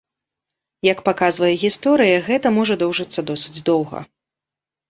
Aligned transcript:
Як 0.91 1.03
паказвае 1.09 1.51
гісторыя, 1.63 2.17
гэта 2.31 2.47
можа 2.57 2.79
доўжыцца 2.85 3.19
досыць 3.29 3.63
доўга. 3.73 3.99